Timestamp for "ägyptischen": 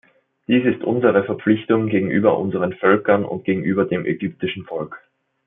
4.07-4.65